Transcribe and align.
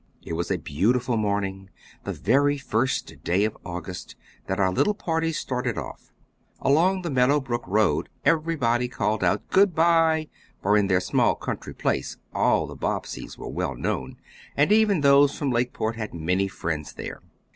It 0.23 0.33
was 0.33 0.49
a 0.49 0.57
beautiful 0.57 1.15
morning, 1.15 1.69
the 2.05 2.11
very 2.11 2.57
first 2.57 3.23
day 3.23 3.45
of 3.45 3.55
August, 3.63 4.15
that 4.47 4.59
our 4.59 4.71
little 4.71 4.95
party 4.95 5.31
started 5.31 5.77
off. 5.77 6.11
Along 6.59 7.03
the 7.03 7.11
Meadow 7.11 7.39
Brook 7.39 7.61
road 7.67 8.09
everybody 8.25 8.87
called 8.87 9.23
out 9.23 9.47
"Good 9.49 9.75
by!" 9.75 10.27
for 10.59 10.75
in 10.75 10.87
the 10.87 10.99
small 11.01 11.35
country 11.35 11.75
place 11.75 12.17
all 12.33 12.65
the 12.65 12.75
Bobbseys 12.75 13.37
were 13.37 13.49
well 13.49 13.75
known, 13.75 14.15
and 14.57 14.71
even 14.71 15.01
those 15.01 15.37
from 15.37 15.51
Lakeport 15.51 15.97
had 15.97 16.15
many 16.15 16.47
friends 16.47 16.93
there. 16.93 17.21